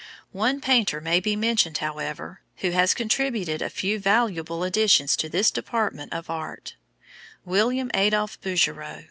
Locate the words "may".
0.99-1.19